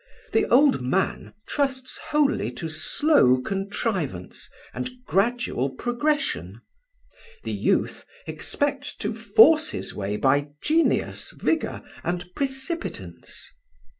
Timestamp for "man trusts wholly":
0.81-2.51